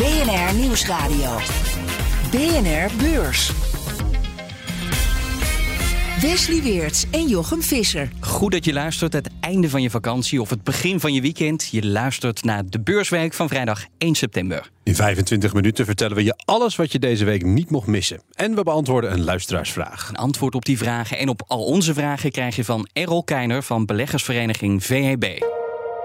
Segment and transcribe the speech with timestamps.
[0.00, 1.36] BNR Nieuwsradio.
[2.30, 3.52] BNR Beurs.
[6.20, 8.08] Wesley Weerts en Jochem Visser.
[8.20, 11.68] Goed dat je luistert, het einde van je vakantie of het begin van je weekend.
[11.70, 14.70] Je luistert naar de beursweek van vrijdag 1 september.
[14.82, 18.22] In 25 minuten vertellen we je alles wat je deze week niet mocht missen.
[18.34, 20.08] En we beantwoorden een luisteraarsvraag.
[20.08, 23.62] Een antwoord op die vragen en op al onze vragen krijg je van Errol Keiner
[23.62, 25.24] van beleggersvereniging VEB.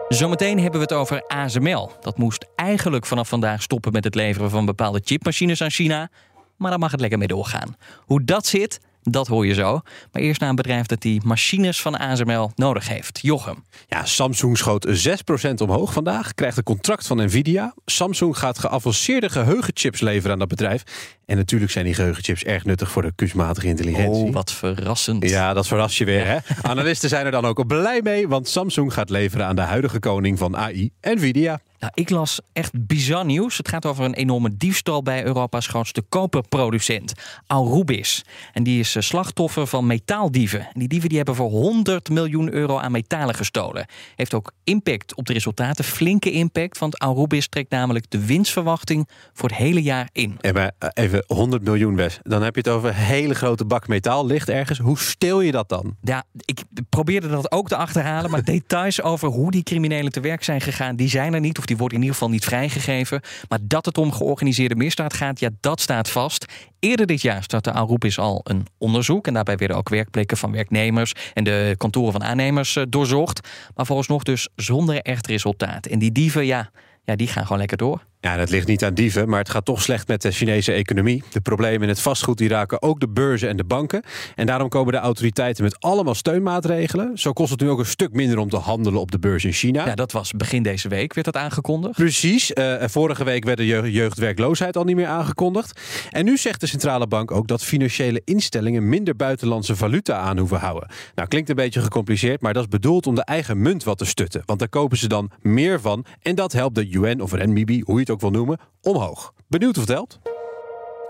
[0.09, 1.91] Zometeen hebben we het over ASML.
[2.00, 6.09] Dat moest eigenlijk vanaf vandaag stoppen met het leveren van bepaalde chipmachines aan China.
[6.58, 7.76] Maar daar mag het lekker mee doorgaan.
[7.99, 9.81] Hoe dat zit, dat hoor je zo.
[10.11, 13.20] Maar eerst naar een bedrijf dat die machines van ASML nodig heeft.
[13.21, 13.63] Jochem.
[13.87, 16.34] Ja, Samsung schoot 6% omhoog vandaag.
[16.34, 17.73] Krijgt een contract van Nvidia.
[17.85, 20.83] Samsung gaat geavanceerde geheugenchips leveren aan dat bedrijf.
[21.26, 24.26] En natuurlijk zijn die geheugenchips erg nuttig voor de kunstmatige intelligentie.
[24.26, 25.29] Oh, wat verrassend.
[25.29, 26.37] Ja, dat verrast je weer, hè?
[26.61, 30.37] Analisten zijn er dan ook blij mee, want Samsung gaat leveren aan de huidige koning
[30.37, 31.59] van AI, Nvidia.
[31.86, 33.58] Nou, ik las echt bizar nieuws.
[33.58, 37.14] Het gaat over een enorme diefstal bij Europa's grootste koperproducent,
[37.48, 38.26] Aurubis.
[38.54, 40.60] En die is eh, slachtoffer van metaaldieven.
[40.60, 43.86] En die dieven die hebben voor 100 miljoen euro aan metalen gestolen.
[44.16, 46.78] Heeft ook impact op de resultaten, flinke impact.
[46.78, 50.38] Want Aurubis trekt namelijk de winstverwachting voor het hele jaar in.
[50.54, 52.20] Maar eh, even 100 miljoen, Wes.
[52.24, 54.80] Dan heb je het over een hele grote bak metaal ligt ergens.
[54.80, 55.96] Hoe steel je dat dan?
[56.02, 58.32] Ja, ik probeerde dat ook te achterhalen.
[58.32, 61.58] Maar details over hoe die criminelen te werk zijn gegaan, die zijn er niet.
[61.58, 63.21] Of die worden in ieder geval niet vrijgegeven.
[63.49, 66.45] Maar dat het om georganiseerde misdaad gaat, ja, dat staat vast.
[66.79, 69.28] Eerder dit jaar startte Aroepis al een onderzoek.
[69.28, 73.47] En daarbij werden ook werkplekken van werknemers en de kantoren van aannemers eh, doorzocht.
[73.75, 75.85] Maar volgens nog dus zonder echt resultaat.
[75.85, 76.72] En die dieven, ja,
[77.03, 78.05] ja, die gaan gewoon lekker door.
[78.25, 81.24] Ja, dat ligt niet aan dieven, maar het gaat toch slecht met de Chinese economie.
[81.31, 84.03] De problemen in het vastgoed die raken ook de beurzen en de banken.
[84.36, 87.18] En daarom komen de autoriteiten met allemaal steunmaatregelen.
[87.18, 89.52] Zo kost het nu ook een stuk minder om te handelen op de beurs in
[89.52, 89.86] China.
[89.86, 91.94] Ja, dat was begin deze week, werd dat aangekondigd.
[91.94, 92.52] Precies.
[92.52, 95.81] Uh, vorige week werd de jeugd jeugdwerkloosheid al niet meer aangekondigd.
[96.09, 100.59] En nu zegt de centrale bank ook dat financiële instellingen minder buitenlandse valuta aan hoeven
[100.59, 100.90] houden.
[101.16, 104.06] Nou, klinkt een beetje gecompliceerd, maar dat is bedoeld om de eigen munt wat te
[104.06, 104.42] stutten.
[104.46, 106.06] Want daar kopen ze dan meer van.
[106.22, 109.33] En dat helpt de yuan of renminbi, hoe je het ook wil noemen, omhoog.
[109.47, 110.19] Benieuwd of het helpt?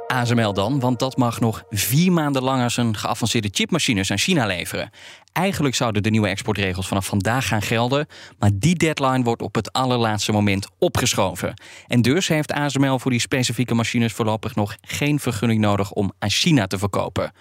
[0.07, 4.89] ASML dan, want dat mag nog vier maanden langer zijn geavanceerde chipmachines aan China leveren.
[5.31, 8.07] Eigenlijk zouden de nieuwe exportregels vanaf vandaag gaan gelden,
[8.39, 11.53] maar die deadline wordt op het allerlaatste moment opgeschoven.
[11.87, 16.29] En dus heeft ASML voor die specifieke machines voorlopig nog geen vergunning nodig om aan
[16.29, 17.31] China te verkopen.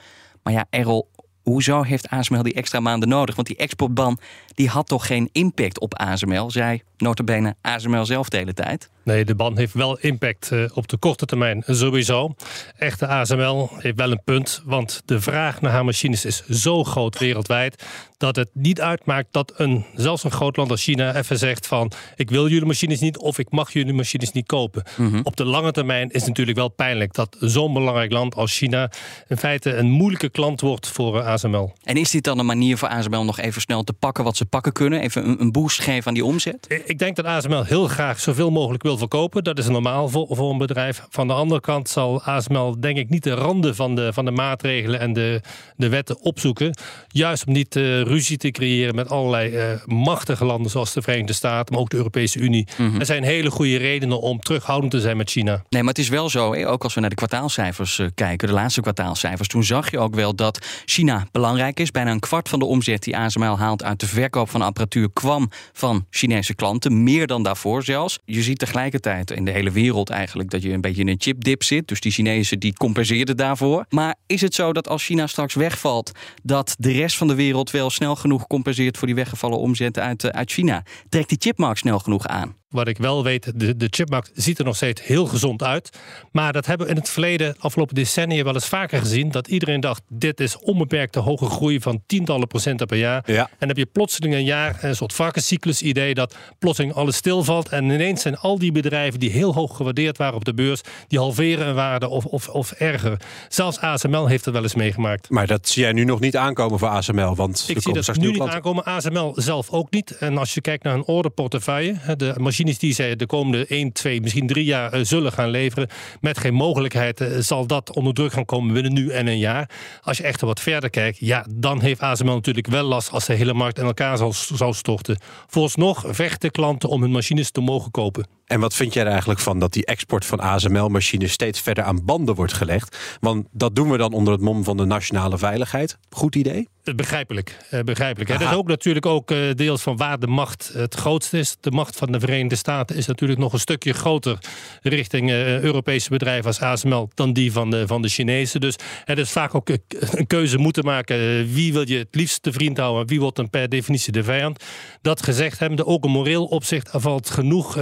[0.43, 1.11] Maar ja, Errol,
[1.43, 3.35] hoezo heeft ASML die extra maanden nodig?
[3.35, 4.19] Want die exportban
[4.55, 8.91] die had toch geen impact op ASML, zei notabene ASML zelf de hele tijd.
[9.05, 12.35] Nee, de ban heeft wel impact uh, op de korte termijn, sowieso.
[12.79, 17.19] Echte ASML heeft wel een punt, want de vraag naar haar machines is zo groot
[17.19, 17.85] wereldwijd
[18.17, 21.93] dat het niet uitmaakt dat een, zelfs een groot land als China even zegt van
[22.17, 24.85] ik wil jullie machines niet of ik mag jullie machines niet kopen.
[24.97, 25.21] Mhm.
[25.23, 28.91] Op de lange termijn is het natuurlijk wel pijnlijk dat zo'n belangrijk land als China
[29.29, 31.73] in feite een moeilijke klant wordt voor uh, ASML.
[31.83, 34.44] En is dit dan een manier voor ASML nog even snel te pakken wat ze
[34.49, 35.01] pakken kunnen?
[35.01, 36.83] Even een, een boost geven aan die omzet?
[36.85, 39.45] Ik denk dat ASML heel graag zoveel mogelijk wil verkopen.
[39.45, 41.03] Dat is normaal voor, voor een bedrijf.
[41.11, 44.31] Van de andere kant zal ASML denk ik niet de randen van de, van de
[44.31, 45.41] maatregelen en de,
[45.77, 46.77] de wetten opzoeken.
[47.09, 51.33] Juist om niet uh, ruzie te creëren met allerlei uh, machtige landen zoals de Verenigde
[51.33, 52.67] Staten, maar ook de Europese Unie.
[52.77, 53.01] Mhm.
[53.01, 55.63] Er zijn hele goede redenen om terughoudend te zijn met China.
[55.69, 58.55] Nee, maar het is wel zo, ook als we naar de kwartaalcijfers uh, kijken, de
[58.55, 61.91] laatste kwartaalcijfers, toen zag je ook wel dat China belangrijk is.
[61.91, 65.51] Bijna een kwart van de omzet die ASML haalt uit de verkoop van apparatuur kwam
[65.73, 67.03] van Chinese klanten.
[67.03, 68.19] Meer dan daarvoor zelfs.
[68.25, 71.63] Je ziet tegelijkertijd in de hele wereld eigenlijk dat je een beetje in een chipdip
[71.63, 71.89] zit.
[71.89, 73.87] Dus die Chinezen die compenseerden daarvoor.
[73.89, 76.13] Maar is het zo dat als China straks wegvalt,
[76.43, 80.25] dat de rest van de wereld wel snel genoeg compenseert voor die weggevallen omzet uit,
[80.25, 80.83] uh, uit China?
[81.09, 82.57] Trekt die chipmarkt snel genoeg aan?
[82.75, 85.99] Wat ik wel weet, de, de chipmarkt ziet er nog steeds heel gezond uit.
[86.33, 89.31] Maar dat hebben we in het verleden, afgelopen decennia, wel eens vaker gezien.
[89.31, 93.23] Dat iedereen dacht, dit is onbeperkte hoge groei van tientallen procenten per jaar.
[93.27, 93.41] Ja.
[93.41, 97.69] En dan heb je plotseling een jaar, een soort varkenscyclus idee, dat plotseling alles stilvalt.
[97.69, 101.19] En ineens zijn al die bedrijven die heel hoog gewaardeerd waren op de beurs, die
[101.19, 103.21] halveren in waarde of, of, of erger.
[103.49, 105.31] Zelfs ASML heeft het wel eens meegemaakt.
[105.31, 108.31] Maar dat zie jij nu nog niet aankomen voor ASML, want Ik zie dat nu
[108.31, 108.85] niet aankomen.
[108.85, 110.11] ASML zelf ook niet.
[110.11, 114.21] En als je kijkt naar een orderportefeuille, de machine die zij de komende 1, 2,
[114.21, 115.89] misschien 3 jaar eh, zullen gaan leveren.
[116.21, 119.71] Met geen mogelijkheid eh, zal dat onder druk gaan komen binnen nu en een jaar.
[120.03, 123.35] Als je echt wat verder kijkt, ja, dan heeft ASML natuurlijk wel last als de
[123.35, 125.19] hele markt in elkaar zal, zou storten.
[125.47, 128.27] Vooralsnog vechten klanten om hun machines te mogen kopen.
[128.47, 132.05] En wat vind jij er eigenlijk van dat die export van ASML-machines steeds verder aan
[132.05, 133.17] banden wordt gelegd?
[133.21, 135.99] Want dat doen we dan onder het mom van de nationale veiligheid.
[136.11, 136.69] Goed idee?
[136.93, 137.57] Begrijpelijk.
[137.71, 138.31] Uh, begrijpelijk.
[138.31, 141.57] Dat is ook natuurlijk ook uh, deels van waar de macht het grootst is.
[141.61, 144.39] De macht van de Verenigde Staten is natuurlijk nog een stukje groter
[144.83, 148.61] richting uh, Europese bedrijven als ASML dan die van de, van de Chinezen.
[148.61, 151.17] Dus het is vaak ook een keuze moeten maken.
[151.53, 153.07] wie wil je het liefst de vriend houden?
[153.07, 154.65] Wie wordt dan per definitie de vijand?
[155.03, 157.77] Dat gezegd hebbende, ook een moreel opzicht, er valt genoeg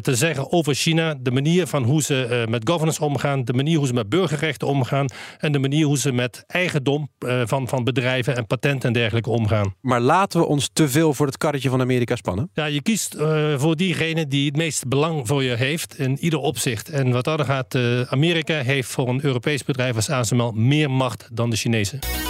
[0.00, 1.14] te zeggen over China.
[1.20, 3.44] De manier van hoe ze uh, met governance omgaan.
[3.44, 5.06] De manier hoe ze met burgerrechten omgaan.
[5.38, 9.30] En de manier hoe ze met eigendom uh, van, van bedrijven en patenten en dergelijke
[9.30, 9.74] omgaan.
[9.80, 12.50] Maar laten we ons te veel voor het karretje van Amerika spannen?
[12.54, 13.16] Ja, je kiest
[13.56, 15.98] voor diegene die het meeste belang voor je heeft.
[15.98, 16.88] In ieder opzicht.
[16.88, 17.78] En wat dat gaat,
[18.08, 22.29] Amerika heeft voor een Europees bedrijf als ASML meer macht dan de Chinezen.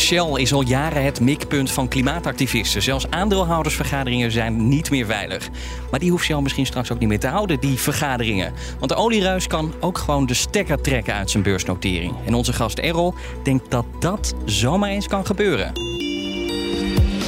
[0.00, 2.82] Shell is al jaren het mikpunt van klimaatactivisten.
[2.82, 5.48] Zelfs aandeelhoudersvergaderingen zijn niet meer veilig.
[5.90, 8.52] Maar die hoeft Shell misschien straks ook niet meer te houden, die vergaderingen.
[8.78, 12.14] Want de olieruis kan ook gewoon de stekker trekken uit zijn beursnotering.
[12.26, 15.99] En onze gast Errol denkt dat dat zomaar eens kan gebeuren.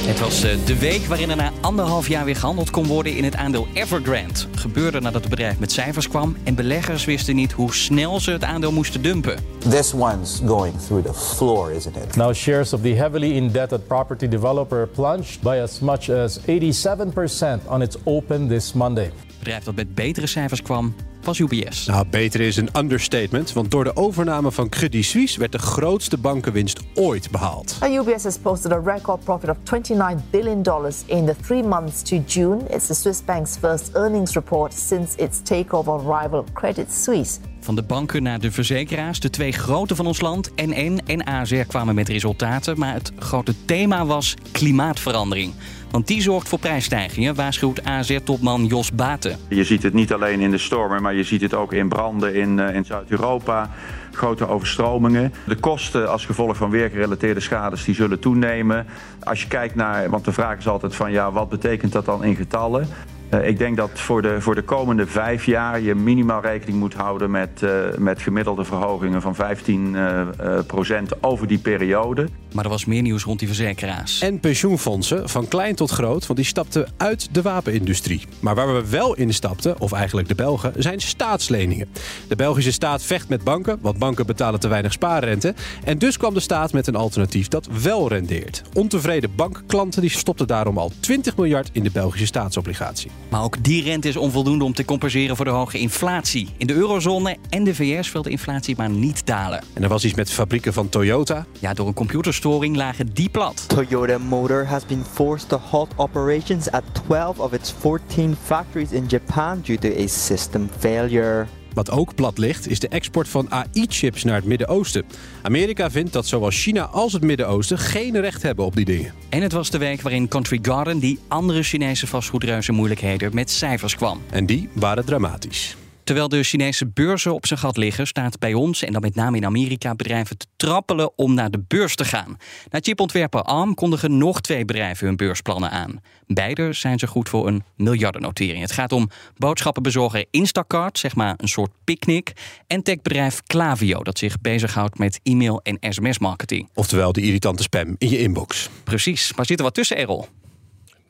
[0.03, 3.23] Het was eh, de week waarin er na anderhalf jaar weer gehandeld kon worden in
[3.23, 4.33] het aandeel Evergrande.
[4.51, 8.31] Het gebeurde nadat het bedrijf met cijfers kwam en beleggers wisten niet hoe snel ze
[8.31, 9.35] het aandeel moesten dumpen.
[9.69, 12.15] This one's going through the floor, isn't it?
[12.15, 17.81] Now shares of the heavily indebted property developer plunged by as much as 87% on
[17.81, 19.11] its open this Monday.
[19.27, 21.85] Het bedrijf dat met betere cijfers kwam, was UBS.
[21.85, 26.17] Nou, beter is een understatement, want door de overname van Credit Suisse werd de grootste
[26.17, 27.77] bankenwinst ooit behaald.
[27.89, 32.23] UBS has posted a record profit of 29 billion dollars in the three months to
[32.25, 32.59] June.
[32.69, 37.39] It's the Swiss bank's first earnings report since its takeover rival Credit Suisse.
[37.63, 41.55] Van de banken naar de verzekeraars, de twee grote van ons land, NN en ASR
[41.55, 45.53] kwamen met resultaten, maar het grote thema was klimaatverandering.
[45.91, 49.37] Want die zorgt voor prijsstijgingen, waarschuwt AZ-topman Jos Baten.
[49.47, 52.35] Je ziet het niet alleen in de stormen, maar je ziet het ook in branden
[52.35, 53.69] in, uh, in Zuid-Europa.
[54.11, 55.33] Grote overstromingen.
[55.47, 58.85] De kosten als gevolg van weergerelateerde schades die zullen toenemen.
[59.19, 62.23] Als je kijkt naar, want de vraag is altijd van ja, wat betekent dat dan
[62.23, 62.87] in getallen?
[63.33, 66.93] Uh, ik denk dat voor de, voor de komende vijf jaar je minimaal rekening moet
[66.93, 70.27] houden met, uh, met gemiddelde verhogingen van 15 uh,
[70.67, 72.27] procent over die periode.
[72.53, 74.21] Maar er was meer nieuws rond die verzekeraars.
[74.21, 78.21] En pensioenfondsen, van klein tot groot, want die stapten uit de wapenindustrie.
[78.39, 81.89] Maar waar we wel instapten, of eigenlijk de Belgen, zijn staatsleningen.
[82.27, 85.53] De Belgische staat vecht met banken, want banken betalen te weinig spaarrente.
[85.83, 88.61] En dus kwam de staat met een alternatief dat wel rendeert.
[88.73, 93.11] Ontevreden bankklanten die stopten daarom al 20 miljard in de Belgische staatsobligatie.
[93.29, 96.49] Maar ook die rente is onvoldoende om te compenseren voor de hoge inflatie.
[96.57, 99.63] In de eurozone en de VS wil de inflatie maar niet dalen.
[99.73, 101.45] En er was iets met fabrieken van Toyota.
[101.59, 103.63] Ja, door een computerstoring lagen die plat.
[103.67, 109.05] Toyota Motor has been forced to halt operations at 12 of its 14 factories in
[109.07, 111.47] Japan due to a system failure.
[111.73, 115.05] Wat ook plat ligt, is de export van AI-chips naar het Midden-Oosten.
[115.41, 119.13] Amerika vindt dat zowel China als het Midden-Oosten geen recht hebben op die dingen.
[119.29, 123.95] En het was de week waarin Country Garden die andere Chinese vastgoedreuzen moeilijkheden met cijfers
[123.95, 124.21] kwam.
[124.29, 125.75] En die waren dramatisch.
[126.03, 129.37] Terwijl de Chinese beurzen op zijn gat liggen, staat bij ons en dan met name
[129.37, 132.37] in Amerika bedrijven te trappelen om naar de beurs te gaan.
[132.69, 136.01] Na chipontwerper ARM kondigen nog twee bedrijven hun beursplannen aan.
[136.27, 138.61] Beide zijn ze goed voor een miljardennotering.
[138.61, 142.31] Het gaat om boodschappenbezorger Instacart, zeg maar een soort picknick,
[142.67, 146.69] en techbedrijf Clavio, dat zich bezighoudt met e-mail en sms-marketing.
[146.73, 148.69] Oftewel de irritante spam in je inbox.
[148.83, 150.27] Precies, maar zit er wat tussen, Errol?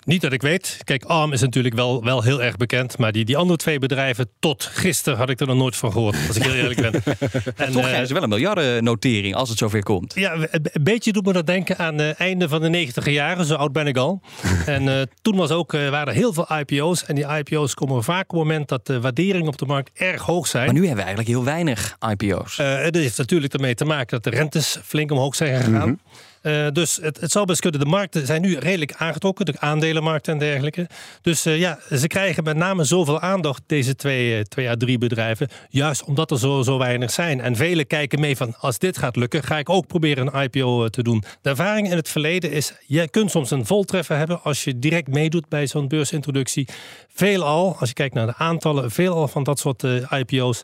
[0.05, 0.77] Niet dat ik weet.
[0.83, 2.97] Kijk, ARM is natuurlijk wel, wel heel erg bekend.
[2.97, 6.15] Maar die, die andere twee bedrijven, tot gisteren had ik er nog nooit van gehoord.
[6.27, 6.93] Als ik heel eerlijk ben.
[7.55, 10.15] en, toch uh, is wel een miljardennotering als het zover komt.
[10.15, 13.45] Ja, een beetje doet me dat denken aan het einde van de negentiger jaren.
[13.45, 14.21] Zo oud ben ik al.
[14.65, 17.05] en uh, toen was ook, uh, waren er heel veel IPO's.
[17.05, 20.21] En die IPO's komen vaak op het moment dat de waarderingen op de markt erg
[20.21, 20.65] hoog zijn.
[20.65, 22.57] Maar nu hebben we eigenlijk heel weinig IPO's.
[22.57, 25.71] het heeft natuurlijk ermee te maken dat de rentes flink omhoog zijn gegaan.
[25.71, 25.99] Mm -hmm.
[26.43, 27.79] Uh, dus het, het zal best kunnen.
[27.79, 30.87] De markten zijn nu redelijk aangetrokken, de aandelenmarkten en dergelijke.
[31.21, 34.97] Dus uh, ja, ze krijgen met name zoveel aandacht, deze twee, uh, twee à drie
[34.97, 35.47] bedrijven.
[35.69, 37.41] Juist omdat er zo, zo weinig zijn.
[37.41, 40.87] En velen kijken mee van, als dit gaat lukken, ga ik ook proberen een IPO
[40.87, 41.23] te doen.
[41.41, 45.07] De ervaring in het verleden is, je kunt soms een voltreffer hebben als je direct
[45.07, 46.67] meedoet bij zo'n beursintroductie.
[47.07, 50.61] Veelal, als je kijkt naar de aantallen, veelal van dat soort IPO's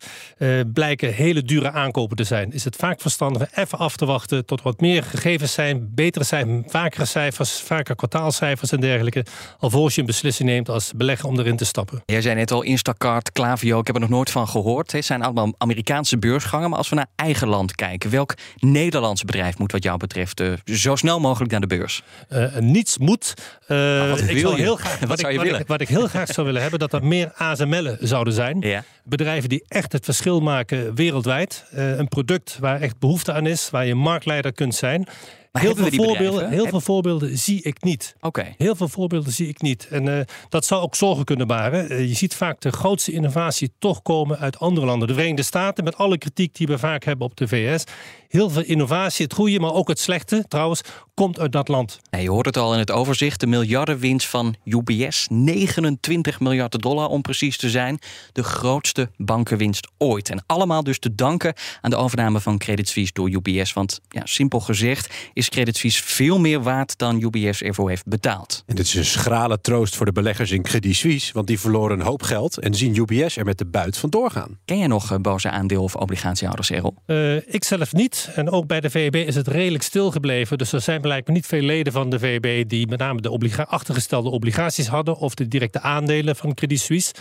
[0.73, 2.51] blijken hele dure aankopen te zijn.
[2.51, 6.23] Is het vaak verstandig even af te wachten tot wat meer gegevens zijn zijn, betere
[6.23, 9.25] cijfers, vakere cijfers, vaker kwartaalcijfers en dergelijke.
[9.59, 12.01] Alvorens je een beslissing neemt als belegger om erin te stappen.
[12.05, 14.91] Jij zei net al Instacart, Klaviyo, ik heb er nog nooit van gehoord.
[14.91, 16.69] Het zijn allemaal Amerikaanse beursgangen.
[16.69, 20.53] Maar als we naar eigen land kijken, welk Nederlands bedrijf moet wat jou betreft uh,
[20.65, 22.03] zo snel mogelijk naar de beurs?
[22.29, 23.33] Uh, niets moet.
[23.67, 25.59] Uh, wat ik wil heel graag, Wat wat, zou ik, je wat, willen?
[25.61, 28.61] ik, wat ik heel graag zou willen hebben, dat er meer ASML'en zouden zijn.
[28.61, 28.83] Ja.
[29.09, 31.65] Bedrijven die echt het verschil maken wereldwijd.
[31.73, 35.07] Uh, een product waar echt behoefte aan is, waar je marktleider kunt zijn.
[35.51, 38.15] Maar heel veel, voorbeelden, heel veel voorbeelden zie ik niet.
[38.21, 38.53] Oké.
[38.57, 39.87] Heel veel voorbeelden zie ik niet.
[39.89, 41.91] En uh, dat zou ook zorgen kunnen baren.
[41.91, 45.07] Uh, je ziet vaak de grootste innovatie toch komen uit andere landen.
[45.07, 47.83] De Verenigde Staten, met alle kritiek die we vaak hebben op de VS.
[48.29, 50.81] Heel veel innovatie, het goede, maar ook het slechte trouwens,
[51.13, 51.99] komt uit dat land.
[52.09, 53.39] Je hoort het al in het overzicht.
[53.39, 55.27] De miljardenwinst van UBS.
[55.29, 57.99] 29 miljard dollar om precies te zijn.
[58.31, 60.29] De grootste bankenwinst ooit.
[60.29, 63.73] En allemaal dus te danken aan de overname van Credit Suisse door UBS.
[63.73, 68.63] Want ja, simpel gezegd is Credit Suisse veel meer waard dan UBS ervoor heeft betaald.
[68.65, 71.99] En dit is een schrale troost voor de beleggers in Credit Suisse, want die verloren
[71.99, 74.57] een hoop geld en zien UBS er met de buit van doorgaan.
[74.65, 76.95] Ken jij nog uh, boze aandeel- of obligatiehouders, Errol?
[77.07, 78.18] Uh, ik zelf niet.
[78.27, 80.57] En ook bij de VEB is het redelijk stilgebleven.
[80.57, 83.63] Dus er zijn blijkbaar niet veel leden van de VEB die met name de obliga
[83.63, 87.13] achtergestelde obligaties hadden of de directe aandelen van Credit Suisse.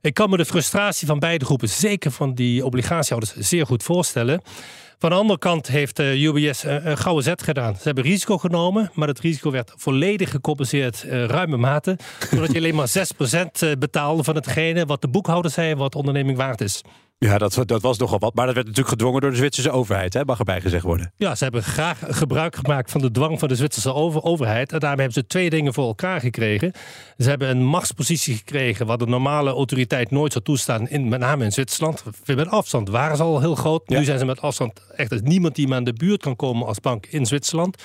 [0.00, 4.42] Ik kan me de frustratie van beide groepen, zeker van die obligatiehouders, zeer goed voorstellen.
[4.98, 7.74] Van de andere kant heeft uh, UBS uh, een gouden zet gedaan.
[7.74, 11.98] Ze hebben risico genomen, maar het risico werd volledig gecompenseerd uh, ruime mate.
[12.30, 12.92] Zodat je alleen maar
[13.74, 16.82] 6% betaalde van hetgene wat de boekhouder zei wat de onderneming waard is.
[17.18, 18.34] Ja, dat, dat was nogal wat.
[18.34, 20.24] Maar dat werd natuurlijk gedwongen door de Zwitserse overheid, hè?
[20.24, 21.12] mag erbij gezegd worden.
[21.16, 24.72] Ja, ze hebben graag gebruik gemaakt van de dwang van de Zwitserse over overheid.
[24.72, 26.72] En daarmee hebben ze twee dingen voor elkaar gekregen.
[27.18, 31.44] Ze hebben een machtspositie gekregen wat de normale autoriteit nooit zou toestaan, in, met name
[31.44, 32.04] in Zwitserland.
[32.26, 33.82] Met afstand waren ze al heel groot.
[33.86, 33.98] Ja.
[33.98, 36.66] Nu zijn ze met afstand echt is niemand die maar aan de buurt kan komen
[36.66, 37.82] als bank in Zwitserland.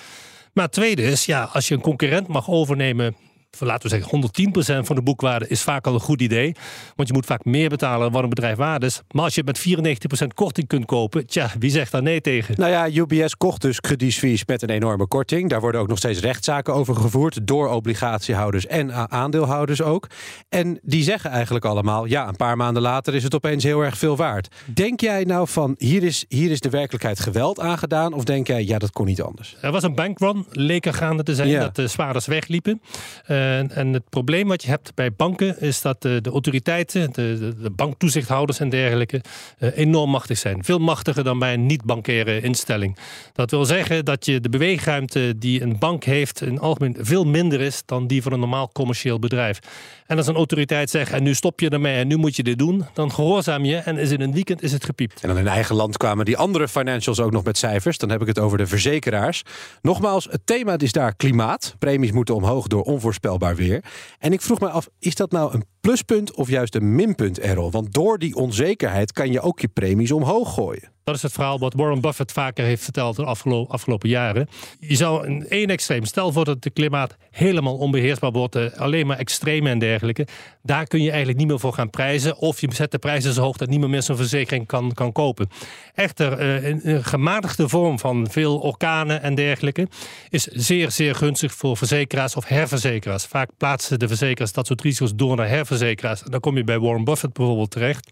[0.53, 3.15] Maar het tweede is, ja, als je een concurrent mag overnemen
[3.60, 6.55] laten we zeggen 110% van de boekwaarde is vaak al een goed idee.
[6.96, 9.01] Want je moet vaak meer betalen wat een bedrijf waard is.
[9.12, 12.55] Maar als je het met 94% korting kunt kopen, tja, wie zegt daar nee tegen?
[12.58, 15.50] Nou ja, UBS kocht dus Credit Suisse met een enorme korting.
[15.50, 20.08] Daar worden ook nog steeds rechtszaken over gevoerd door obligatiehouders en aandeelhouders ook.
[20.50, 23.98] En die zeggen eigenlijk allemaal, ja, een paar maanden later is het opeens heel erg
[23.98, 24.55] veel waard.
[24.65, 28.13] Denk jij nou van, hier is, hier is de werkelijkheid geweld aangedaan?
[28.13, 29.55] Of denk jij, ja, dat kon niet anders?
[29.62, 31.60] Er was een bankrun, leek er gaande te zijn, ja.
[31.60, 32.81] dat de zwaarders wegliepen.
[33.27, 37.38] Uh, en het probleem wat je hebt bij banken is dat de, de autoriteiten, de,
[37.39, 39.21] de, de, banktoezichthouders en dergelijke,
[39.60, 40.63] uh, enorm machtig zijn.
[40.63, 42.98] Veel machtiger dan bij een niet-bankaire instelling.
[43.33, 47.24] Dat wil zeggen dat je de beweegruimte die een bank heeft in het algemeen veel
[47.24, 49.60] minder is dan die van een normaal commercieel bedrijf.
[50.07, 52.57] En als een autoriteit zegt, en nu stop je ermee en nu moet je dit
[52.57, 55.21] doen, dan gehoorzaam je en is in een weekend is het gepiept.
[55.21, 57.98] En dan in eigen land kwamen die andere financials ook nog met cijfers.
[57.98, 59.43] Dan heb ik het over de verzekeraars.
[59.81, 61.75] Nogmaals, het thema is daar klimaat.
[61.79, 63.83] Premies moeten omhoog door onvoorspelbaar weer.
[64.19, 67.71] En ik vroeg me af, is dat nou een pluspunt of juist een minpunt, Errol?
[67.71, 70.89] Want door die onzekerheid kan je ook je premies omhoog gooien.
[71.03, 73.25] Dat is het verhaal wat Warren Buffett vaker heeft verteld de
[73.67, 74.47] afgelopen, jaren.
[74.79, 79.07] Je zou in één extreem, stel voor dat het klimaat helemaal onbeheersbaar wordt, uh, alleen
[79.07, 80.27] maar extreme en dergelijke.
[80.63, 82.38] Daar kun je eigenlijk niet meer voor gaan prijzen.
[82.38, 85.50] Of je zet de prijzen zo hoog dat niemand meer zo'n verzekering kan, kan kopen.
[85.93, 89.88] Echter, in een gematigde vorm van veel orkanen en dergelijke
[90.29, 93.25] is zeer, zeer gunstig voor verzekeraars of herverzekeraars.
[93.25, 95.71] Vaak plaatsen de verzekeraars dat soort risico's door naar herverzekeraars.
[95.80, 98.08] En dan kom je bij Warren Buffett bijvoorbeeld terecht.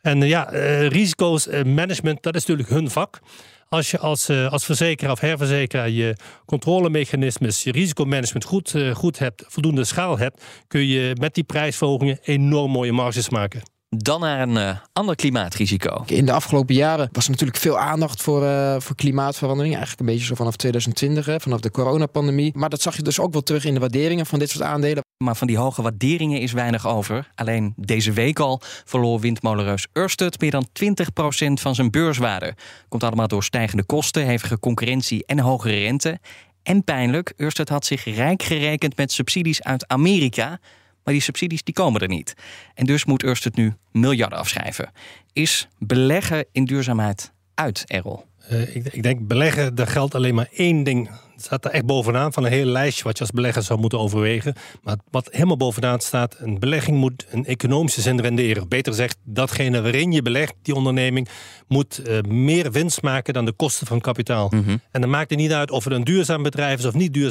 [0.00, 3.20] En uh, ja, uh, risico's uh, management, dat is natuurlijk hun vak.
[3.68, 9.84] Als je als, als verzekeraar of herverzekeraar je controlemechanismes, je risicomanagement goed, goed hebt, voldoende
[9.84, 13.62] schaal hebt, kun je met die prijsverhogingen enorm mooie marges maken.
[13.96, 16.02] Dan naar een uh, ander klimaatrisico.
[16.06, 19.74] In de afgelopen jaren was er natuurlijk veel aandacht voor, uh, voor klimaatverandering.
[19.74, 22.52] Eigenlijk een beetje zo vanaf 2020, hè, vanaf de coronapandemie.
[22.56, 25.02] Maar dat zag je dus ook wel terug in de waarderingen van dit soort aandelen.
[25.24, 27.30] Maar van die hoge waarderingen is weinig over.
[27.34, 32.54] Alleen deze week al verloor windmolenreus Ørsted meer dan 20% van zijn beurswaarde.
[32.88, 36.18] Komt allemaal door stijgende kosten, hevige concurrentie en hogere rente.
[36.62, 40.60] En pijnlijk, Ørsted had zich rijk gerekend met subsidies uit Amerika...
[41.04, 42.34] Maar die subsidies die komen er niet.
[42.74, 44.92] En dus moet Ørsted nu miljarden afschrijven.
[45.32, 48.24] Is beleggen in duurzaamheid uit, Errol?
[48.52, 51.86] Uh, ik, ik, denk beleggen, daar geldt alleen maar één ding Het staat er echt
[51.86, 54.54] bovenaan van een heel lijstje wat je als belegger zou moeten overwegen.
[54.82, 58.68] Maar wat helemaal bovenaan staat, een belegging moet een economische zin renderen.
[58.68, 61.28] Beter gezegd, datgene waarin je belegt, die onderneming,
[61.68, 64.48] moet uh, meer winst maken dan de kosten van kapitaal.
[64.50, 64.80] Mm -hmm.
[64.90, 67.30] En dan maakt het niet uit of het een duurzaam bedrijf is of niet duurzaam.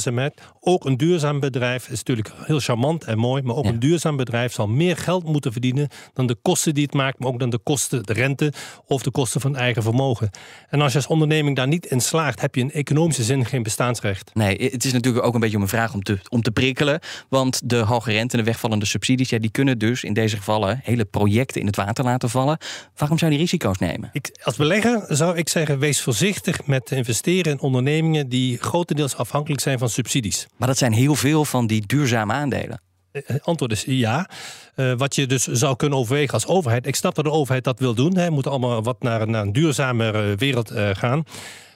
[0.59, 3.69] Ook een duurzaam bedrijf is natuurlijk heel charmant en mooi, maar ook ja.
[3.69, 7.27] een duurzaam bedrijf zal meer geld moeten verdienen dan de kosten die het maakt, maar
[7.27, 8.53] ook dan de kosten, de rente
[8.85, 10.29] of de kosten van eigen vermogen.
[10.69, 13.63] En als je als onderneming daar niet in slaagt, heb je in economische zin geen
[13.91, 14.31] bestaansrecht.
[14.33, 16.99] Nee, het is natuurlijk ook een beetje om een vraag om te, om te prikkelen.
[17.29, 20.79] Want de hoge rente en de wegvallende subsidies, ja, die kunnen dus in deze gevallen
[20.83, 22.57] hele projecten in het water laten vallen.
[22.95, 24.09] Waarom zou je die risico's nemen?
[24.13, 29.61] Ik, als belegger zou ik zeggen, wees voorzichtig met investeren in ondernemingen die grotendeels afhankelijk
[29.61, 30.47] zijn van subsidies.
[30.57, 32.81] Maar dat zijn heel veel van die duurzame aandelen.
[33.11, 34.29] Het antwoord is ja.
[34.75, 36.87] Uh, wat je dus zou kunnen overwegen als overheid.
[36.87, 38.17] Ik snap dat de overheid dat wil doen.
[38.17, 38.25] Hè.
[38.25, 41.23] We moeten allemaal wat naar, naar een duurzamere wereld uh, gaan.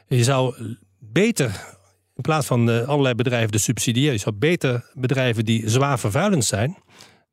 [0.07, 0.55] Je zou
[1.00, 1.75] beter,
[2.15, 6.45] in plaats van uh, allerlei bedrijven de subsidiëren, je zou beter bedrijven die zwaar vervuilend
[6.45, 6.77] zijn,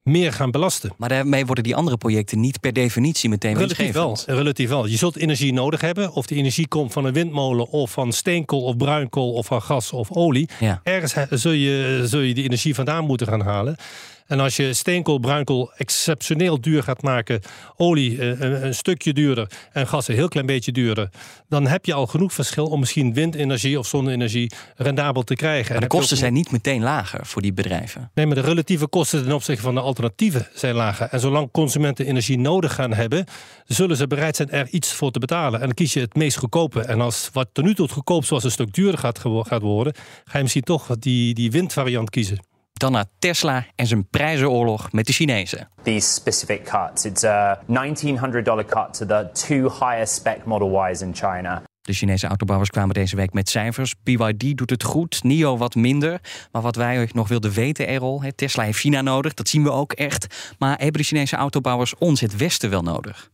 [0.03, 0.93] meer gaan belasten.
[0.97, 4.87] Maar daarmee worden die andere projecten niet per definitie meteen relatief wel, relatief wel.
[4.87, 6.13] Je zult energie nodig hebben.
[6.13, 9.93] Of die energie komt van een windmolen of van steenkool of bruinkool of van gas
[9.93, 10.49] of olie.
[10.61, 10.81] Ja.
[10.83, 13.77] Ergens zul je, zul je die energie vandaan moeten gaan halen.
[14.27, 17.41] En als je steenkool, bruinkool exceptioneel duur gaat maken,
[17.77, 21.09] olie een, een, stukje duurder en gas een heel klein beetje duurder,
[21.49, 25.73] dan heb je al genoeg verschil om misschien windenergie of zonne-energie rendabel te krijgen.
[25.73, 28.11] Maar de kosten zijn niet meteen lager voor die bedrijven.
[28.15, 31.09] Nee, maar de relatieve kosten ten opzichte van de alternatieven zijn lager.
[31.11, 33.25] En zolang consumenten energie nodig gaan hebben,
[33.67, 35.61] zullen ze bereid zijn er iets voor te betalen.
[35.61, 36.81] En dan kies je het meest goedkope.
[36.81, 39.95] En als wat tot nu toe het goedkoop zoals een stuk duurder gaat, gaat worden,
[40.25, 42.52] ga je misschien toch die, die windvariant kiezen.
[42.83, 45.69] Dan naar Tesla en zijn prijzenoorlog met de Chinezen.
[45.83, 47.05] These specific cuts.
[47.05, 51.63] It's a $1,900 cut to the two highest spec Model Ys in China.
[51.83, 53.95] De Chinese autobouwers kwamen deze week met cijfers.
[54.03, 56.21] BYD doet het goed, NIO wat minder.
[56.53, 59.35] Maar wat wij nog wilden weten, Errol, Tesla heeft China nodig.
[59.35, 60.55] Dat zien we ook echt.
[60.59, 63.31] Maar hebben de Chinese autobouwers ons het Westen wel nodig?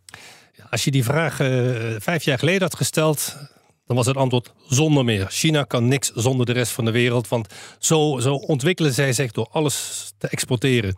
[0.71, 1.49] Als je die vraag uh,
[1.99, 3.37] vijf jaar geleden had gesteld,
[3.89, 5.27] dan was het antwoord zonder meer.
[5.29, 9.33] China kan niks zonder de rest van de wereld, want zo, zo ontwikkelen zij zich
[9.33, 10.97] door alles te exporteren.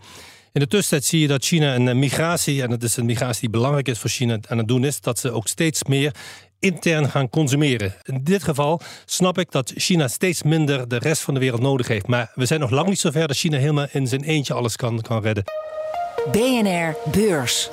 [0.52, 3.50] In de tussentijd zie je dat China een migratie, en dat is een migratie die
[3.50, 6.14] belangrijk is voor China aan het doen is, dat ze ook steeds meer
[6.59, 7.94] intern gaan consumeren.
[8.02, 11.88] In dit geval snap ik dat China steeds minder de rest van de wereld nodig
[11.88, 12.06] heeft.
[12.06, 15.00] Maar we zijn nog lang niet zover dat China helemaal in zijn eentje alles kan,
[15.00, 15.44] kan redden.
[16.32, 17.70] BNR Beurs.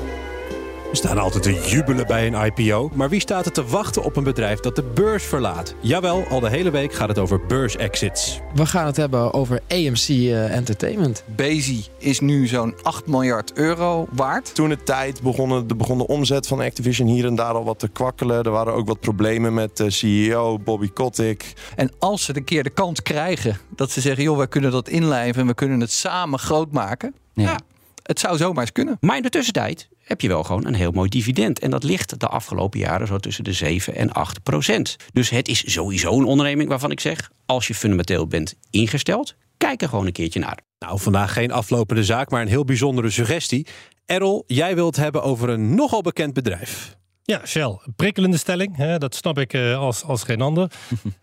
[0.89, 4.15] We staan altijd te jubelen bij een IPO, maar wie staat er te wachten op
[4.15, 5.75] een bedrijf dat de beurs verlaat?
[5.81, 8.39] Jawel, al de hele week gaat het over beursexits.
[8.53, 11.23] We gaan het hebben over AMC uh, Entertainment.
[11.35, 14.55] Bezi is nu zo'n 8 miljard euro waard.
[14.55, 17.79] Toen de tijd begon de, begon de omzet van Activision hier en daar al wat
[17.79, 18.43] te kwakkelen.
[18.43, 21.53] Er waren ook wat problemen met de CEO Bobby Kotick.
[21.75, 24.89] En als ze een keer de kans krijgen dat ze zeggen: joh, wij kunnen dat
[24.89, 27.15] inlijven en we kunnen het samen groot maken.
[27.33, 27.43] ja.
[27.43, 27.59] ja
[28.07, 28.97] het zou zomaar eens kunnen.
[28.99, 31.59] Maar in de tussentijd heb je wel gewoon een heel mooi dividend.
[31.59, 34.95] En dat ligt de afgelopen jaren zo tussen de 7 en 8 procent.
[35.13, 37.31] Dus het is sowieso een onderneming waarvan ik zeg...
[37.45, 40.59] als je fundamenteel bent ingesteld, kijk er gewoon een keertje naar.
[40.79, 43.67] Nou, vandaag geen aflopende zaak, maar een heel bijzondere suggestie.
[44.05, 46.95] Errol, jij wilt hebben over een nogal bekend bedrijf.
[47.31, 47.77] Ja, Shell.
[47.95, 48.75] Prikkelende stelling.
[48.75, 50.71] Hè, dat snap ik uh, als, als geen ander.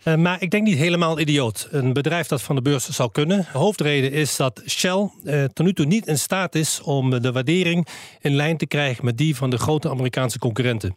[0.05, 1.69] uh, maar ik denk niet helemaal idioot.
[1.71, 3.39] Een bedrijf dat van de beurs zou kunnen.
[3.53, 7.33] De hoofdreden is dat Shell uh, tot nu toe niet in staat is om de
[7.33, 7.87] waardering
[8.21, 10.97] in lijn te krijgen met die van de grote Amerikaanse concurrenten.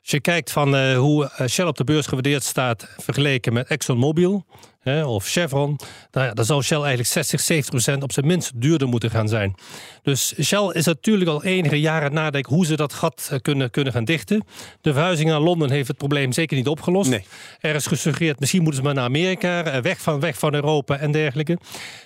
[0.00, 4.44] Als je kijkt van hoe Shell op de beurs gewaardeerd staat vergeleken met ExxonMobil
[4.84, 5.76] hè, of Chevron,
[6.10, 9.28] nou ja, dan zou Shell eigenlijk 60, 70 procent op zijn minst duurder moeten gaan
[9.28, 9.54] zijn.
[10.02, 13.92] Dus Shell is natuurlijk al enige jaren nadenken hoe ze dat gat eh, kunnen, kunnen
[13.92, 14.44] gaan dichten.
[14.80, 17.10] De verhuizing naar Londen heeft het probleem zeker niet opgelost.
[17.10, 17.24] Nee.
[17.60, 20.98] Er is gesuggereerd, misschien moeten ze maar naar Amerika, eh, weg van, weg van Europa
[20.98, 21.58] en dergelijke.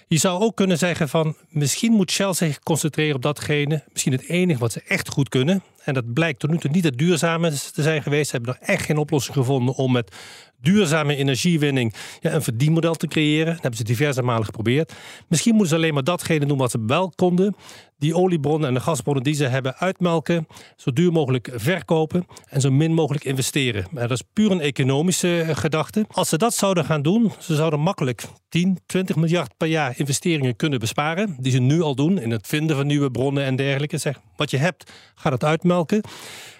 [0.08, 4.28] Je zou ook kunnen zeggen van, misschien moet Shell zich concentreren op datgene, misschien het
[4.28, 5.62] enige wat ze echt goed kunnen.
[5.84, 8.30] En dat blijkt tot nu toe niet het duurzame te zijn geweest.
[8.30, 10.16] Ze hebben nog echt geen oplossing gevonden om met
[10.60, 13.52] duurzame energiewinning ja, een verdienmodel te creëren.
[13.52, 14.92] Dat hebben ze diverse malen geprobeerd.
[15.28, 17.56] Misschien moeten ze alleen maar datgene doen wat ze wel konden.
[17.98, 20.46] Die oliebronnen en de gasbronnen die ze hebben uitmelken.
[20.76, 23.86] Zo duur mogelijk verkopen en zo min mogelijk investeren.
[23.90, 26.04] Maar dat is puur een economische eh, gedachte.
[26.10, 30.56] Als ze dat zouden gaan doen, ze zouden makkelijk 10, 20 miljard per jaar investeringen
[30.56, 31.36] kunnen besparen.
[31.40, 33.98] Die ze nu al doen in het vinden van nieuwe bronnen en dergelijke.
[33.98, 36.02] Zeg, wat je hebt, ga het uitmelken.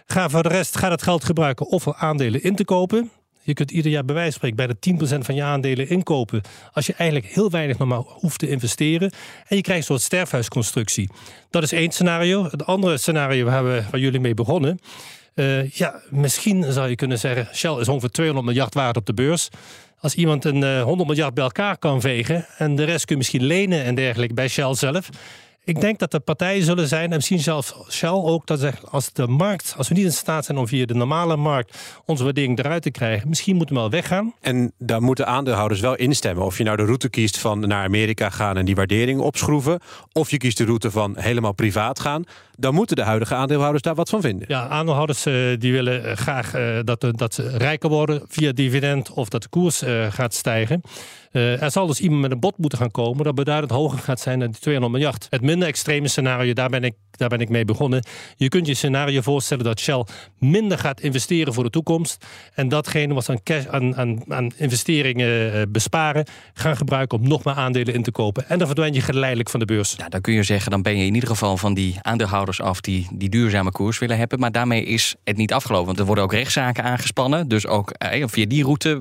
[0.06, 3.10] Ga voor de rest ga dat geld gebruiken of aandelen in te kopen.
[3.48, 6.40] Je kunt ieder jaar bij wijze van spreken bij de 10% van je aandelen inkopen.
[6.72, 9.10] Als je eigenlijk heel weinig nog maar hoeft te investeren.
[9.46, 11.10] En je krijgt een soort sterfhuisconstructie.
[11.50, 12.44] Dat is één scenario.
[12.44, 14.78] Het andere scenario waar, we, waar jullie mee begonnen.
[15.34, 19.14] Uh, ja, misschien zou je kunnen zeggen, Shell is ongeveer 200 miljard waard op de
[19.14, 19.48] beurs.
[20.00, 23.16] Als iemand een uh, 100 miljard bij elkaar kan vegen en de rest kun je
[23.16, 25.08] misschien lenen en dergelijke bij Shell zelf
[25.68, 29.12] ik denk dat er partijen zullen zijn, en misschien zelfs Shell ook, dat zegt als
[29.12, 32.58] de markt, als we niet in staat zijn om via de normale markt onze waardering
[32.58, 34.34] eruit te krijgen, misschien moeten we wel weggaan.
[34.40, 36.44] En daar moeten aandeelhouders wel instemmen.
[36.44, 39.80] Of je nou de route kiest van naar Amerika gaan en die waardering opschroeven,
[40.12, 42.24] of je kiest de route van helemaal privaat gaan,
[42.60, 44.44] dan moeten de huidige aandeelhouders daar wat van vinden.
[44.48, 49.10] Ja, aandeelhouders uh, die willen eh, graag uh, dat, dat ze rijker worden via dividend
[49.10, 50.82] of dat de koers gaat stijgen.
[51.32, 54.20] Uh, er zal dus iemand met een bod moeten gaan komen dat beduidend hoger gaat
[54.20, 55.26] zijn dan die 200 miljard.
[55.30, 58.04] Het minder extreme scenario, daar ben ik, daar ben ik mee begonnen.
[58.36, 60.04] Je kunt je scenario voorstellen dat Shell
[60.38, 62.26] minder gaat investeren voor de toekomst.
[62.54, 67.44] En datgene wat ze aan, cash, aan, aan, aan investeringen besparen, gaan gebruiken om nog
[67.44, 68.48] meer aandelen in te kopen.
[68.48, 69.94] En dan verdwijn je geleidelijk van de beurs.
[69.96, 72.80] Ja, dan kun je zeggen, dan ben je in ieder geval van die aandeelhouders af
[72.80, 74.38] die die duurzame koers willen hebben.
[74.38, 75.86] Maar daarmee is het niet afgelopen.
[75.86, 77.48] Want er worden ook rechtszaken aangespannen.
[77.48, 79.00] Dus ook eh, via die route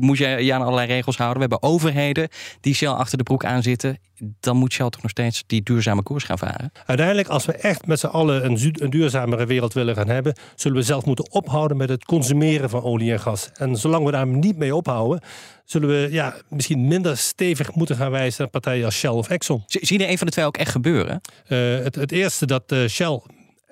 [0.00, 1.42] moet je je aan allerlei regels houden.
[1.42, 2.28] We hebben overheden
[2.60, 3.98] die Shell achter de broek aan zitten,
[4.40, 6.72] dan moet Shell toch nog steeds die duurzame koers gaan varen.
[6.86, 10.76] Uiteindelijk, als we echt met z'n allen een, een duurzamere wereld willen gaan hebben, zullen
[10.76, 13.50] we zelf moeten ophouden met het consumeren van olie en gas.
[13.54, 15.20] En zolang we daar niet mee ophouden,
[15.64, 19.62] zullen we ja, misschien minder stevig moeten gaan wijzen naar partijen als Shell of Exxon.
[19.66, 21.20] Zie je een van de twee ook echt gebeuren?
[21.48, 23.24] Uh, het, het eerste dat uh, Shell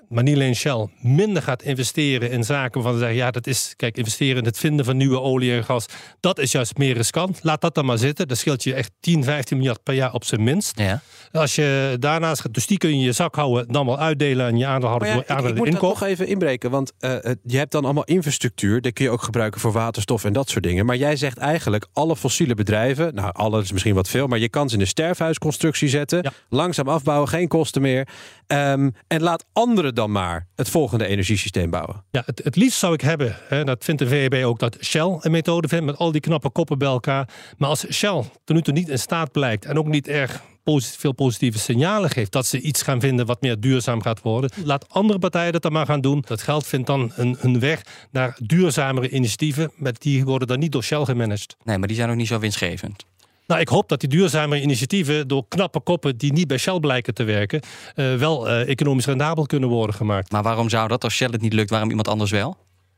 [0.08, 3.96] maar niet alleen Shell, minder gaat investeren in zaken van zeggen, ja, dat is, kijk,
[3.96, 5.86] investeren in het vinden van nieuwe olie en gas,
[6.20, 7.38] dat is juist meer riskant.
[7.42, 8.28] Laat dat dan maar zitten.
[8.28, 10.78] Dat scheelt je echt 10, 15 miljard per jaar op zijn minst.
[10.78, 11.00] Ja.
[11.32, 14.58] Als je daarnaast, dus die kun je in je zak houden, dan wel uitdelen aan
[14.58, 15.08] je aandeelhouder.
[15.08, 17.10] Ja, ik, ik moet nog even inbreken, want uh,
[17.42, 20.64] je hebt dan allemaal infrastructuur, dat kun je ook gebruiken voor waterstof en dat soort
[20.64, 20.86] dingen.
[20.86, 24.48] Maar jij zegt eigenlijk, alle fossiele bedrijven, nou, alle is misschien wat veel, maar je
[24.48, 26.32] kan ze in een sterfhuisconstructie zetten, ja.
[26.48, 28.08] langzaam afbouwen, geen kosten meer.
[28.46, 32.04] Um, en laat anderen dan maar het volgende energiesysteem bouwen.
[32.10, 35.18] Ja, het, het liefst zou ik hebben, hè, dat vindt de VEB ook, dat Shell
[35.20, 37.28] een methode vindt met al die knappe koppen bij elkaar.
[37.56, 41.00] Maar als Shell ten nu toe niet in staat blijkt en ook niet erg positief,
[41.00, 44.88] veel positieve signalen geeft dat ze iets gaan vinden wat meer duurzaam gaat worden, laat
[44.88, 46.24] andere partijen dat dan maar gaan doen.
[46.26, 50.72] Dat geld vindt dan een, een weg naar duurzamere initiatieven, met die worden dan niet
[50.72, 51.56] door Shell gemanaged.
[51.64, 53.04] Nee, maar die zijn ook niet zo winstgevend.
[53.46, 57.14] Nou, ik hoop dat die duurzame initiatieven door knappe koppen die niet bij Shell blijken
[57.14, 57.60] te werken,
[57.94, 60.32] uh, wel uh, economisch rendabel kunnen worden gemaakt.
[60.32, 62.56] Maar waarom zou dat als Shell het niet lukt, waarom iemand anders wel?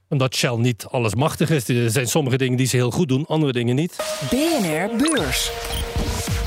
[0.08, 1.68] Omdat Shell niet alles machtig is.
[1.68, 3.96] Er zijn sommige dingen die ze heel goed doen, andere dingen niet.
[4.30, 5.50] BNR Beurs.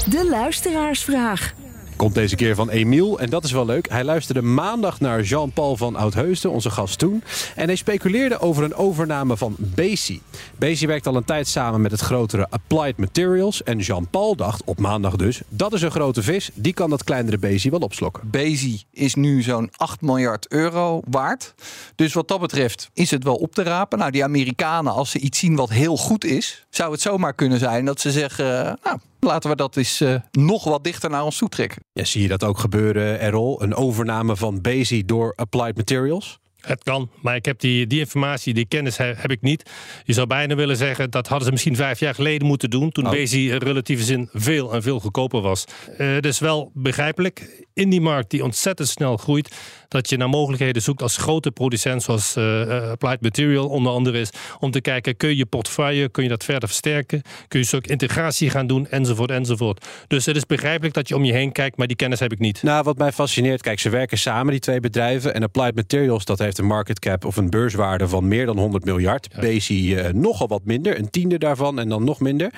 [0.10, 1.54] De luisteraarsvraag
[2.02, 3.20] komt deze keer van Emiel.
[3.20, 3.90] En dat is wel leuk.
[3.90, 7.24] Hij luisterde maandag naar Jean-Paul van Oudheusden, onze gast toen.
[7.56, 10.22] En hij speculeerde over een overname van Bezi.
[10.58, 13.64] Bezi werkt al een tijd samen met het grotere Applied Materials.
[13.64, 16.50] En Jean-Paul dacht, op maandag dus, dat is een grote vis.
[16.54, 18.30] Die kan dat kleinere Bezi wel opslokken.
[18.30, 21.54] Bezi is nu zo'n 8 miljard euro waard.
[21.96, 23.98] Dus wat dat betreft is het wel op te rapen.
[24.00, 26.66] Nou, die Amerikanen, als ze iets zien wat heel goed is...
[26.70, 28.78] zou het zomaar kunnen zijn dat ze zeggen...
[28.84, 31.84] nou, laten we dat eens uh, nog wat dichter naar ons toe trekken.
[31.93, 33.62] Ja, zie je dat ook gebeuren, Errol?
[33.62, 36.39] Een overname van Bezi door Applied Materials?
[36.62, 39.69] Het kan, maar ik heb die, die informatie, die kennis heb ik niet.
[40.03, 42.91] Je zou bijna willen zeggen dat hadden ze misschien vijf jaar geleden moeten doen.
[42.91, 43.12] Toen oh.
[43.12, 45.65] Bezi in relatieve zin veel en veel goedkoper was.
[45.97, 47.65] Uh, dus wel begrijpelijk.
[47.82, 49.56] In die markt die ontzettend snel groeit,
[49.88, 54.30] dat je naar mogelijkheden zoekt als grote producent, zoals uh, Applied Material onder andere is,
[54.60, 57.88] om te kijken, kun je je portefeuille, kun je dat verder versterken, kun je ook
[57.88, 59.86] integratie gaan doen, enzovoort, enzovoort.
[60.08, 62.39] Dus het is begrijpelijk dat je om je heen kijkt, maar die kennis heb ik
[62.39, 62.63] niet.
[62.63, 66.39] Nou, wat mij fascineert, kijk, ze werken samen, die twee bedrijven, en Applied Materials, dat
[66.39, 69.28] heeft een market cap of een beurswaarde van meer dan 100 miljard.
[69.32, 69.39] Ja.
[69.39, 72.54] Bezi uh, nogal wat minder, een tiende daarvan en dan nog minder.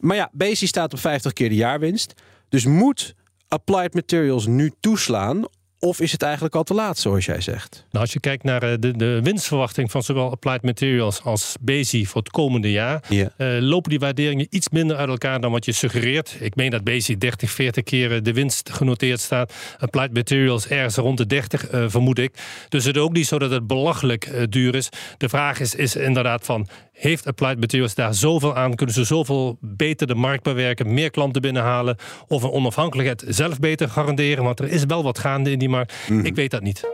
[0.00, 2.14] Maar ja, Bezi staat op 50 keer de jaarwinst.
[2.48, 3.14] Dus moet
[3.48, 5.46] Applied Materials nu toeslaan
[5.78, 7.86] of is het eigenlijk al te laat, zoals jij zegt?
[7.90, 12.06] Nou, als je kijkt naar eh, de, de winstverwachting van zowel Applied Materials als Bezi
[12.06, 13.28] voor het komende jaar, yeah.
[13.38, 16.36] uh, lopen die waarderingen iets minder uit elkaar dan wat je suggereert.
[16.40, 19.52] Ik meen dat Bezi 30, 40 keer de winst genoteerd staat.
[19.78, 22.34] Applied Materials ergens rond de 30, uh, vermoed ik.
[22.68, 24.88] Dus het is ook niet zo dat het belachelijk uh, duur is.
[25.16, 28.74] De vraag is, is inderdaad van, heeft Applied Materials daar zoveel aan?
[28.74, 31.96] Kunnen ze zoveel beter de markt bewerken, meer klanten binnenhalen
[32.28, 34.44] of een onafhankelijkheid zelf beter garanderen?
[34.44, 35.94] Want er is wel wat gaande in die markt.
[36.08, 36.24] Mm.
[36.24, 36.84] Ik weet dat niet.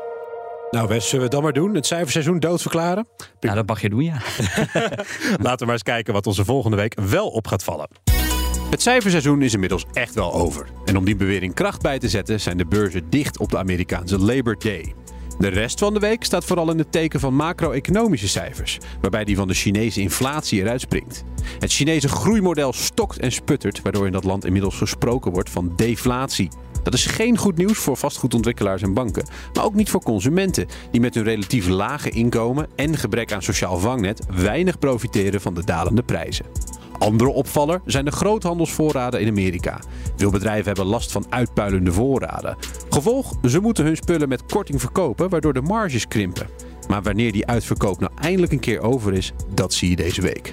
[0.70, 1.74] Nou, Wes, zullen we het dan maar doen?
[1.74, 3.06] Het cijferseizoen doodverklaren?
[3.40, 4.12] Nou, dat mag je doen, ja.
[5.46, 7.88] Laten we maar eens kijken wat onze volgende week wel op gaat vallen.
[8.70, 10.66] Het cijferseizoen is inmiddels echt wel over.
[10.84, 14.18] En om die bewering kracht bij te zetten, zijn de beurzen dicht op de Amerikaanse
[14.18, 14.94] Labor Day.
[15.38, 19.36] De rest van de week staat vooral in het teken van macro-economische cijfers, waarbij die
[19.36, 21.24] van de Chinese inflatie eruit springt.
[21.58, 26.48] Het Chinese groeimodel stokt en sputtert, waardoor in dat land inmiddels gesproken wordt van deflatie.
[26.82, 31.00] Dat is geen goed nieuws voor vastgoedontwikkelaars en banken, maar ook niet voor consumenten, die
[31.00, 36.02] met hun relatief lage inkomen en gebrek aan sociaal vangnet weinig profiteren van de dalende
[36.02, 36.46] prijzen.
[36.98, 39.80] Andere opvaller zijn de groothandelsvoorraden in Amerika.
[40.16, 42.56] Veel bedrijven hebben last van uitpuilende voorraden.
[42.90, 46.48] Gevolg, ze moeten hun spullen met korting verkopen, waardoor de marges krimpen.
[46.88, 50.52] Maar wanneer die uitverkoop nou eindelijk een keer over is, dat zie je deze week.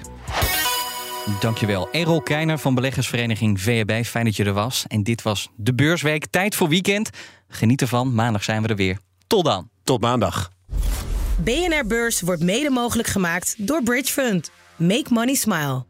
[1.40, 1.88] Dankjewel.
[1.92, 4.04] Errol Keiner van beleggersvereniging VEB.
[4.04, 4.84] Fijn dat je er was.
[4.88, 6.26] En dit was de Beursweek.
[6.26, 7.10] Tijd voor weekend.
[7.48, 8.14] Geniet ervan.
[8.14, 8.98] Maandag zijn we er weer.
[9.26, 9.70] Tot dan.
[9.84, 10.50] Tot maandag.
[11.36, 14.50] BNR Beurs wordt mede mogelijk gemaakt door Bridge Fund.
[14.76, 15.89] Make money smile.